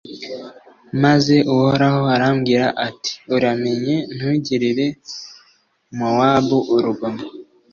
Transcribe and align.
maze 1.03 1.35
uhoraho 1.53 2.01
arambwira 2.15 2.67
ati 2.87 3.11
uramenye 3.35 3.95
ntugirire 4.15 4.87
mowabu 5.97 6.57
urugomo 6.75 7.23